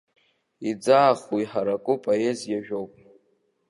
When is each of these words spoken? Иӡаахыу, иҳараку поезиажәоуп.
Иӡаахыу, 0.69 1.37
иҳараку 1.43 1.95
поезиажәоуп. 2.03 2.91